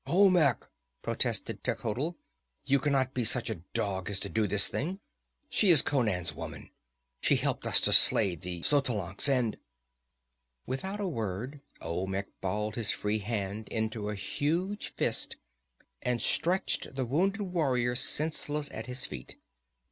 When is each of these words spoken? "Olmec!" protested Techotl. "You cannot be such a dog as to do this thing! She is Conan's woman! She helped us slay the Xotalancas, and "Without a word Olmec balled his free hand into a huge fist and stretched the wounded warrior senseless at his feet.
"Olmec!" 0.07 0.67
protested 1.03 1.61
Techotl. 1.63 2.15
"You 2.65 2.79
cannot 2.79 3.13
be 3.13 3.23
such 3.23 3.51
a 3.51 3.61
dog 3.75 4.09
as 4.09 4.19
to 4.21 4.29
do 4.29 4.47
this 4.47 4.67
thing! 4.67 4.99
She 5.47 5.69
is 5.69 5.83
Conan's 5.83 6.33
woman! 6.33 6.71
She 7.19 7.35
helped 7.35 7.67
us 7.67 7.81
slay 7.81 8.33
the 8.33 8.61
Xotalancas, 8.61 9.29
and 9.29 9.57
"Without 10.65 10.99
a 10.99 11.07
word 11.07 11.61
Olmec 11.83 12.25
balled 12.41 12.77
his 12.77 12.91
free 12.91 13.19
hand 13.19 13.69
into 13.69 14.09
a 14.09 14.15
huge 14.15 14.91
fist 14.95 15.35
and 16.01 16.19
stretched 16.19 16.95
the 16.95 17.05
wounded 17.05 17.41
warrior 17.43 17.93
senseless 17.93 18.71
at 18.71 18.87
his 18.87 19.05
feet. 19.05 19.35